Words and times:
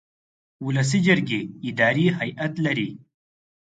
ولسي 0.65 0.99
جرګې 1.07 1.41
اداري 1.67 2.05
هیئت 2.19 2.53
لري. 2.65 2.89